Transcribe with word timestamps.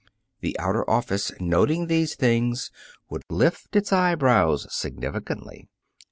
The 0.39 0.57
outer 0.57 0.89
office, 0.89 1.31
noting 1.39 1.85
these 1.85 2.15
things, 2.15 2.71
would 3.11 3.21
lift 3.29 3.75
its 3.75 3.93
eyebrows 3.93 4.65
significantly. 4.73 5.69